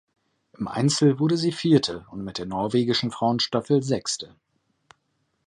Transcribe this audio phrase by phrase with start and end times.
[0.57, 4.35] Im Einzel wurde sie Vierte und mit der norwegischen Frauenstaffel Sechste.